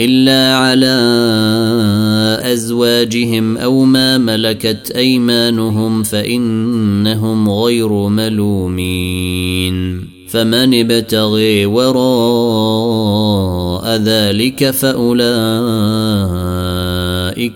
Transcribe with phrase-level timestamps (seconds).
[0.00, 0.96] إلا على
[2.52, 10.00] أزواجهم أو ما ملكت أيمانهم فإنهم غير ملومين.
[10.28, 11.96] فمن ابتغي وراء
[13.96, 15.12] ذلك فأولئك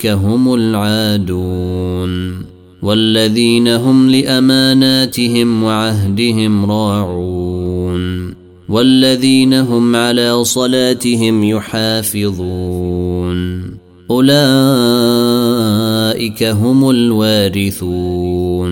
[0.07, 2.51] هم العادون.
[2.83, 7.40] والذين هم لأماناتهم وعهدهم راعون.
[8.71, 13.41] والذين هم على صلاتهم يحافظون.
[14.11, 14.43] أولئك
[16.43, 18.71] هم الوارثون.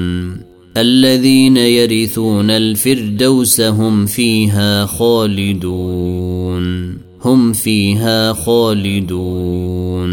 [0.77, 6.95] الذين يرثون الفردوس هم فيها خالدون.
[7.25, 10.09] هم فيها خالدون.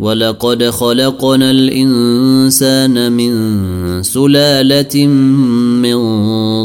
[0.00, 3.32] ولقد خلقنا الإنسان من
[4.02, 5.96] سلالة من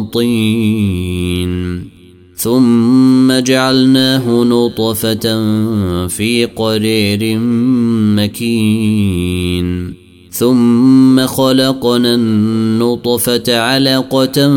[0.05, 1.98] طين.
[2.39, 5.25] ثم جعلناه نطفة
[6.07, 7.39] في قرير
[8.15, 9.93] مكين.
[10.31, 14.49] ثم خلقنا النطفة علقة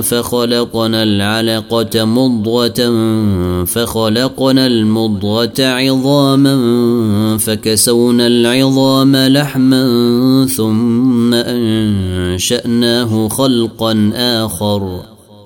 [0.00, 2.94] فخلقنا العلقة مضغة
[3.64, 6.56] فخلقنا المضغة عظاما
[7.38, 15.19] فكسونا العظام لحما ثم أنشأناه خلقا آخر.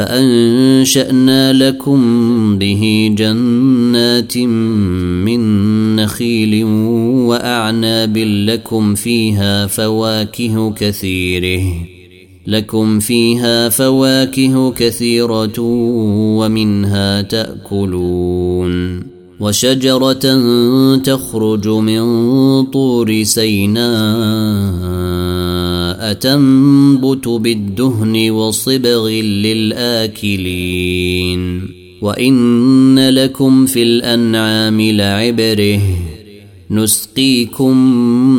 [0.00, 2.00] فأنشأنا لكم
[2.58, 5.40] به جنات من
[5.96, 6.64] نخيل
[7.28, 11.62] وأعناب لكم فيها فواكه كثيرة
[12.46, 15.60] لكم فيها فواكه كثيرة
[16.38, 19.02] ومنها تأكلون.
[19.40, 20.36] وشجرة
[20.96, 22.02] تخرج من
[22.64, 24.70] طور سيناء
[26.00, 29.08] تنبت بالدهن وصبغ
[30.24, 31.40] للآكلين
[32.02, 35.80] وإن لكم في الأنعام لعبره
[36.70, 37.76] نسقيكم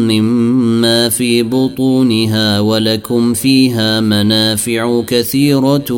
[0.07, 5.93] مما في بطونها ولكم فيها منافع كثيرة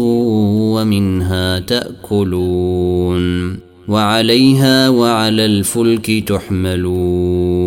[0.74, 3.58] ومنها تأكلون
[3.88, 7.64] وعليها وعلى الفلك تحملون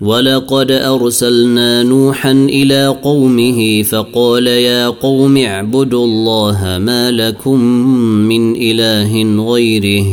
[0.00, 7.60] ولقد أرسلنا نوحا إلى قومه فقال يا قوم اعبدوا الله ما لكم
[8.28, 10.06] من إله غيره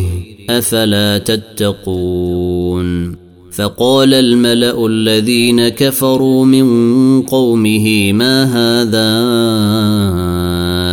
[0.50, 3.16] أفلا تتقون
[3.51, 9.09] فقال الملأ الذين كفروا من قومه ما هذا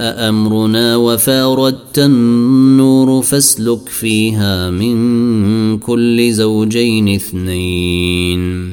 [0.00, 8.72] امرنا وفاردت النور فاسلك فيها من كل زوجين اثنين.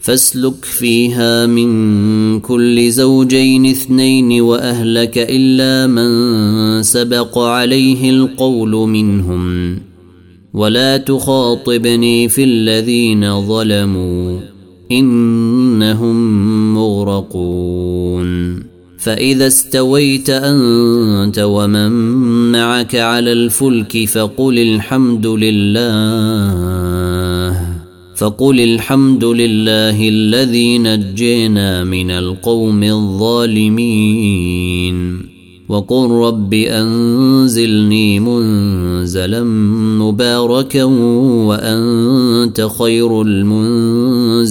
[0.00, 9.78] فاسلك فيها من كل زوجين اثنين وأهلك إلا من سبق عليه القول منهم.
[10.54, 14.40] ولا تخاطبني في الذين ظلموا
[14.92, 18.69] إنهم مغرقون.
[19.00, 21.92] فإذا استويت أنت ومن
[22.52, 25.80] معك على الفلك فقل الحمد لله
[28.16, 34.10] فقل الحمد لله الذي نجينا من القوم الظالمين.
[35.68, 39.44] وقل رب أنزلني منزلا
[39.98, 44.50] مباركا وأنت خير المنزلين.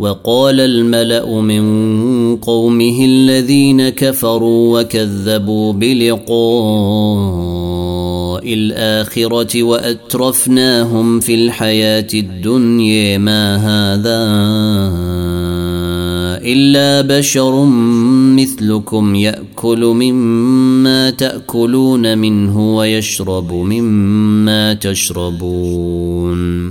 [0.00, 6.30] وقال الملأ من قومه الذين كفروا وكذبوا بلقاء
[8.54, 14.20] الآخرة وأترفناهم في الحياة الدنيا ما هذا
[16.44, 17.64] إلا بشر
[18.36, 26.70] مثلكم يأكل مما تأكلون منه ويشرب مما تشربون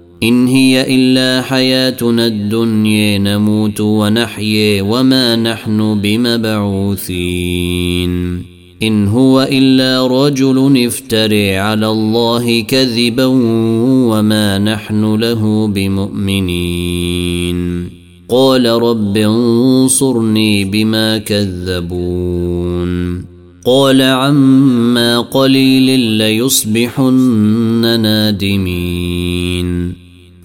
[0.23, 7.11] إن هي إلا حياتنا الدنيا نموت ونحيي وما نحن بمبعوثين.
[8.83, 13.25] إن هو إلا رجل افتري على الله كذبا
[14.11, 17.57] وما نحن له بمؤمنين.
[18.29, 23.21] قال رب انصرني بما كذبون.
[23.65, 30.01] قال عما قليل ليصبحن نادمين.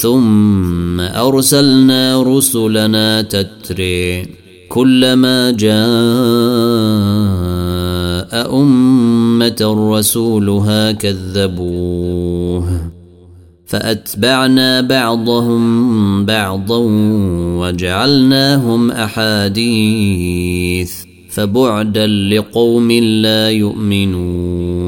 [0.00, 4.26] ثم أرسلنا رسلنا تتري
[4.68, 5.78] كلما جاء
[8.60, 12.80] أمة رسولها كذبوه
[13.66, 16.78] فأتبعنا بعضهم بعضا
[17.58, 20.28] وجعلناهم أحاديث
[21.30, 24.87] فبعدا لقوم لا يؤمنون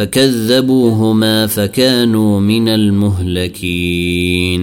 [0.00, 4.62] فكذبوهما فكانوا من المهلكين.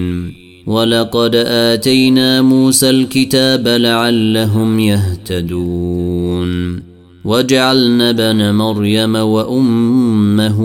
[0.66, 6.82] ولقد آتينا موسى الكتاب لعلهم يهتدون.
[7.24, 10.58] وجعلنا ابن مريم وأمه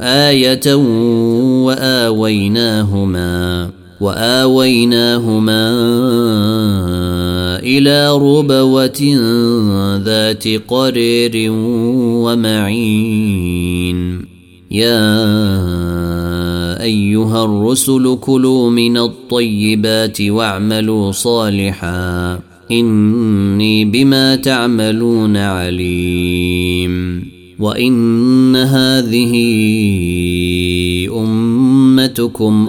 [0.00, 0.74] آية
[1.64, 5.72] وآويناهما وآويناهما
[7.58, 9.18] إلى ربوة
[10.04, 11.52] ذات قرير
[12.22, 13.96] ومعين.
[14.70, 15.22] يا
[16.82, 22.40] أيها الرسل كلوا من الطيبات واعملوا صالحا.
[22.70, 27.26] إني بما تعملون عليم.
[27.58, 29.32] وإن هذه
[31.12, 32.68] أمتكم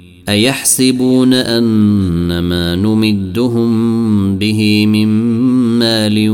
[0.29, 5.07] أيحسبون ان ما نمدهم به من
[5.79, 6.27] مال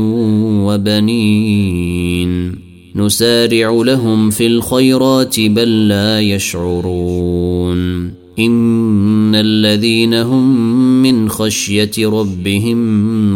[0.66, 2.54] وبنين؟
[2.96, 7.78] نسارع لهم في الخيرات بل لا يشعرون.
[8.38, 10.56] إن الذين هم
[11.02, 12.78] من خشية ربهم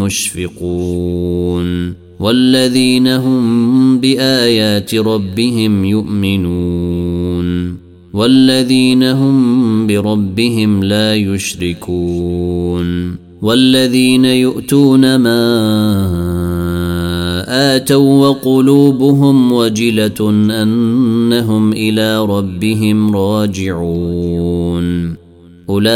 [0.02, 1.94] مشفقون.
[2.20, 7.81] والذين هم بآيات ربهم يؤمنون.
[8.12, 15.42] والذين هم بربهم لا يشركون والذين يؤتون ما
[17.76, 20.30] آتوا وقلوبهم وجلة
[20.62, 25.16] أنهم إلى ربهم راجعون
[25.68, 25.92] أولئك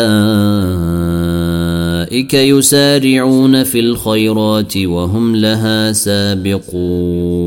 [2.34, 7.46] يسارعون في الخيرات وهم لها سابقون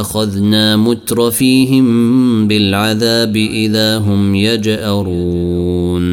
[0.00, 6.04] أخذنا مترفيهم بالعذاب إذا هم يجأرون.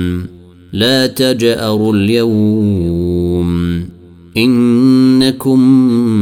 [0.74, 3.82] لا تجأروا اليوم.
[4.38, 5.60] إنكم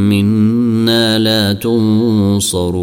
[0.10, 2.80] منا لا تنصرون.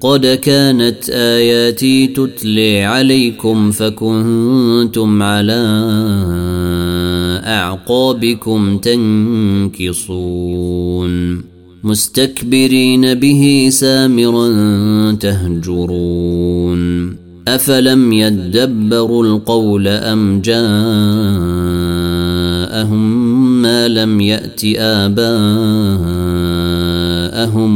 [0.00, 5.82] قد كانت آياتي تتلي عليكم فكنتم على
[7.46, 9.96] أعقابكم تنكصون.
[11.86, 14.48] مستكبرين به سامرا
[15.12, 17.16] تهجرون.
[17.48, 20.66] أفلم يدبروا القول أم جاءهم
[23.62, 25.34] ما لم يأت آباءهم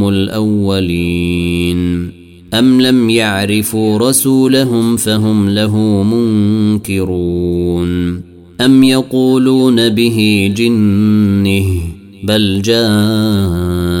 [0.09, 2.11] الأولين؟
[2.53, 8.21] أم لم يعرفوا رسولهم فهم له منكرون؟
[8.61, 11.65] أم يقولون به جنه
[12.23, 14.00] بل جاءهم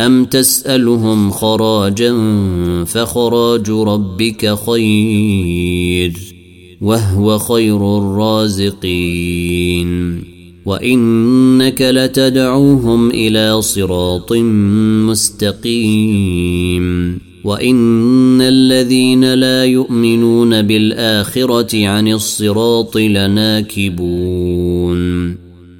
[0.00, 2.14] أم تسألهم خراجا
[2.84, 6.12] فخراج ربك خير
[6.80, 9.44] وهو خير الرازقين
[10.66, 14.32] وإنك لتدعوهم إلى صراط
[15.08, 16.84] مستقيم
[17.44, 24.14] وإن الذين لا يؤمنون بالآخرة عن الصراط لناكبون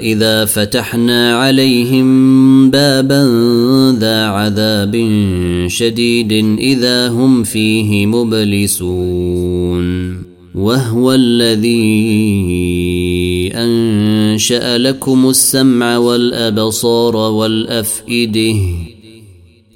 [0.00, 3.22] إذا فتحنا عليهم بابا
[3.98, 4.96] ذا عذاب
[5.66, 10.16] شديد إذا هم فيه مبلسون.
[10.54, 11.90] وهو الذي
[13.54, 18.56] أنشأ لكم السمع والأبصار والأفئدة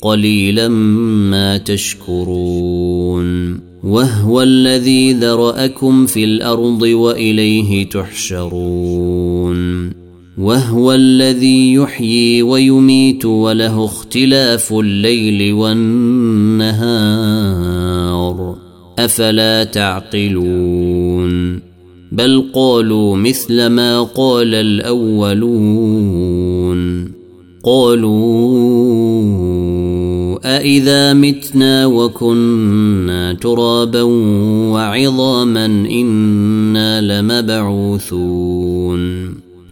[0.03, 3.61] قليلا ما تشكرون.
[3.85, 9.94] وهو الذي ذرأكم في الأرض وإليه تحشرون.
[10.39, 16.75] وهو الذي يحيي ويميت وله اختلاف الليل والنهار.
[18.99, 21.61] أفلا تعقلون؟
[22.13, 26.05] بل قالوا مثل ما قال الأولون.
[27.65, 28.75] قالوا
[30.57, 34.03] أإذا متنا وكنا ترابا
[34.73, 39.34] وعظاما إنا لمبعوثون.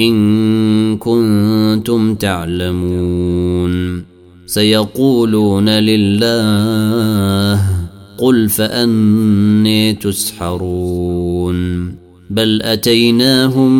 [0.00, 4.02] إن كنتم تعلمون.
[4.46, 7.60] سيقولون لله
[8.18, 11.88] قل فأني تسحرون.
[12.30, 13.74] بل أتيناهم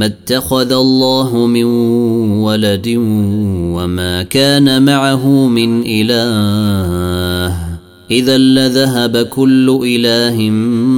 [0.00, 1.64] ما اتخذ الله من
[2.40, 2.94] ولد
[3.76, 7.56] وما كان معه من إله.
[8.10, 10.50] إذا لذهب كل إله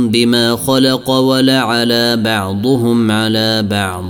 [0.09, 4.04] بما خلق ولعلى بعضهم على بعض.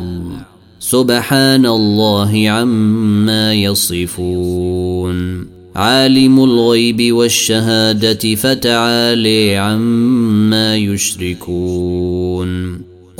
[0.80, 5.46] سبحان الله عما يصفون.
[5.76, 12.52] عالم الغيب والشهادة فتعالي عما يشركون.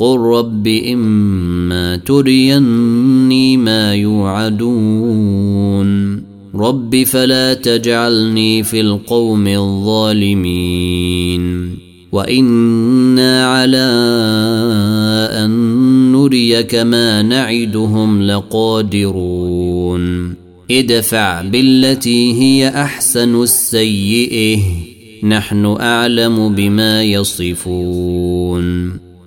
[0.03, 5.43] قل رب اما تريني ما يوعدون
[6.55, 10.93] رب فلا تجعلني في القوم الظالمين
[12.11, 13.87] وأنا على
[15.45, 15.51] ان
[16.11, 20.03] نريك ما نعدهم لقادرون
[20.71, 24.59] ادفع بالتي هي احسن السيئه
[25.23, 28.63] نحن اعلم بما يصفون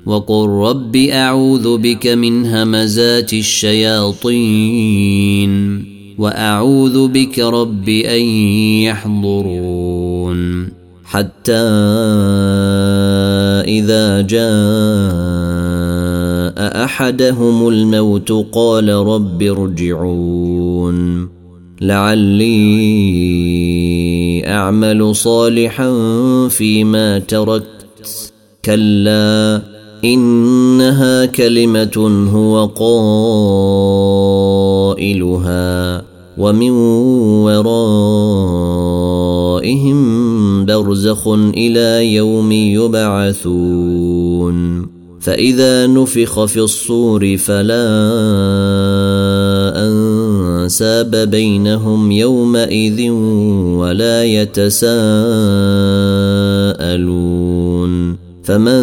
[0.07, 4.66] وقل رب أعوذ بك من همزات الشياطين
[6.19, 8.23] وأعوذ بك رب أن
[8.87, 10.69] يحضرون
[11.05, 11.53] حتى
[13.66, 14.47] إذا جاء
[16.85, 21.29] أحدهم الموت قال رب ارجعون
[21.81, 22.83] لعلي
[24.47, 25.90] أعمل صالحا
[26.49, 27.77] فيما تركت.
[28.64, 32.64] كلا إنها كلمة هو
[34.94, 36.02] قائلها
[36.38, 36.70] ومن
[37.44, 37.96] ورائهم
[40.66, 43.66] برزخ إلى يوم يبعثون.
[45.20, 47.87] فإذا نفخ في الصور فلا
[49.76, 53.11] أنساب بينهم يومئذ
[53.80, 54.96] ولا يتساءلون.
[58.46, 58.82] فمن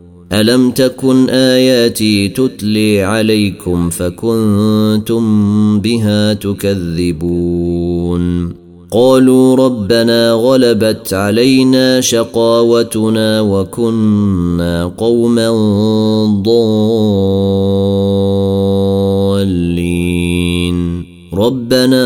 [0.33, 5.23] الم تكن اياتي تتلي عليكم فكنتم
[5.79, 7.81] بها تكذبون
[8.91, 15.49] قالوا ربنا غلبت علينا شقاوتنا وكنا قوما
[16.43, 17.91] ضالين
[21.33, 22.01] ربنا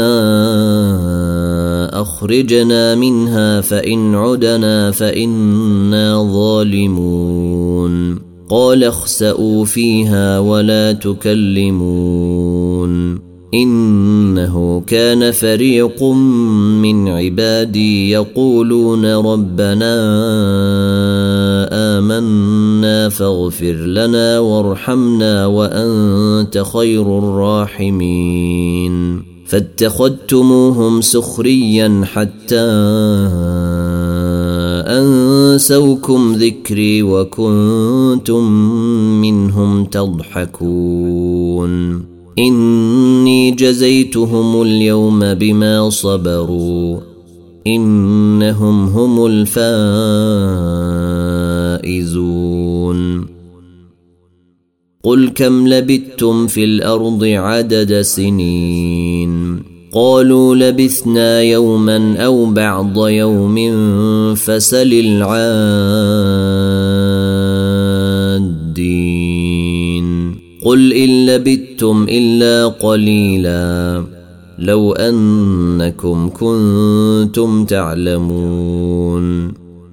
[2.06, 8.20] اخرجنا منها فإن عدنا فإنا ظالمون.
[8.50, 11.96] قال اخسئوا فيها ولا تكلمون.
[13.54, 16.04] إنه كان فريق
[16.84, 19.96] من عبادي يقولون ربنا
[21.72, 28.56] آمنا فاغفر لنا وارحمنا وأنت خير الراحمين.
[29.46, 32.66] فاتخذتموهم سخريا حتى
[34.88, 38.52] أنسوكم ذكري وكنتم
[39.22, 41.72] منهم تضحكون.
[42.40, 47.00] إني جزيتهم اليوم بما صبروا.
[47.68, 50.16] إنهم هم الفائزون.
[55.06, 59.64] قل كم لبثتم في الأرض عدد سنين
[59.94, 63.56] قالوا لبثنا يوما أو بعض يوم
[64.36, 65.36] فسل العادين
[70.66, 74.04] قل ان لبثتم الا قليلا
[74.60, 79.65] لو انكم كنتم تعلمون